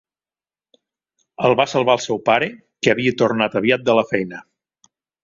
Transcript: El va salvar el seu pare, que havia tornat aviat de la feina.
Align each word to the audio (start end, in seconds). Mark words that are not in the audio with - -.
El 1.49 1.53
va 1.59 1.67
salvar 1.73 1.97
el 1.99 2.03
seu 2.07 2.19
pare, 2.29 2.47
que 2.87 2.95
havia 2.95 3.13
tornat 3.23 3.59
aviat 3.63 3.85
de 3.91 3.97
la 4.01 4.07
feina. 4.15 4.41